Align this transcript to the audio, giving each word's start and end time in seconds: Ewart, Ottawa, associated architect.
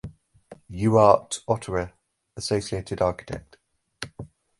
Ewart, 0.71 1.43
Ottawa, 1.47 1.89
associated 2.35 3.03
architect. 3.03 3.57